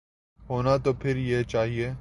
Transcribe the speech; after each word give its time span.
ہونا 0.39 0.77
تو 0.77 0.93
پھر 0.93 1.15
یہ 1.15 1.43
چاہیے۔ 1.43 1.89